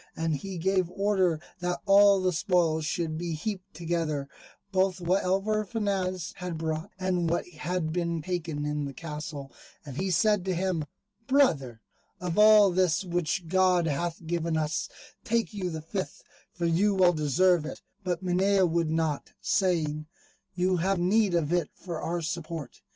[0.17, 4.27] And he gave order that all the spoils should be heaped together,
[4.71, 9.51] both what Alvar Fanez had brought, and what had been taken in the castle;
[9.85, 10.85] and he said to him,
[11.27, 11.81] "Brother,
[12.19, 14.89] of all this which God hath given us,
[15.23, 20.07] take you the fifth, for you well deserve it"; but Minaya would not, saying,
[20.55, 22.81] "You have need of it for our support."